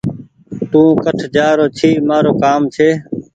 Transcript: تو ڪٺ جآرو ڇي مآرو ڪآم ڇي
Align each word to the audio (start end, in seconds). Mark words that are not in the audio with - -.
تو 0.71 0.81
ڪٺ 1.03 1.19
جآرو 1.35 1.65
ڇي 1.77 1.89
مآرو 2.07 2.31
ڪآم 2.41 2.61
ڇي 2.73 2.89